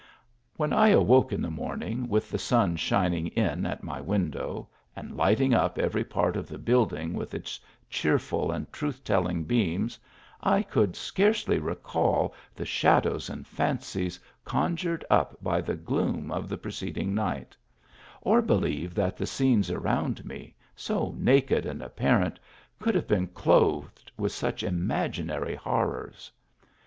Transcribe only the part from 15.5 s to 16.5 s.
the gloom of